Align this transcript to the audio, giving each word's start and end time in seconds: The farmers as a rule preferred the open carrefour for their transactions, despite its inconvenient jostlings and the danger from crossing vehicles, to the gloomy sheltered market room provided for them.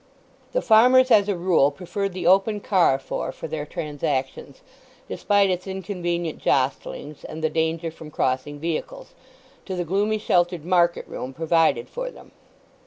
The 0.53 0.63
farmers 0.63 1.11
as 1.11 1.29
a 1.29 1.35
rule 1.37 1.69
preferred 1.69 2.13
the 2.13 2.25
open 2.25 2.59
carrefour 2.59 3.31
for 3.31 3.47
their 3.47 3.67
transactions, 3.67 4.63
despite 5.07 5.51
its 5.51 5.67
inconvenient 5.67 6.39
jostlings 6.39 7.23
and 7.23 7.43
the 7.43 7.51
danger 7.51 7.91
from 7.91 8.09
crossing 8.09 8.57
vehicles, 8.57 9.13
to 9.67 9.75
the 9.75 9.85
gloomy 9.85 10.17
sheltered 10.17 10.65
market 10.65 11.07
room 11.07 11.33
provided 11.35 11.87
for 11.87 12.09
them. 12.09 12.31